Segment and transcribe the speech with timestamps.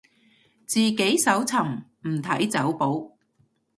[0.65, 3.11] 自己搜尋，唔睇走寶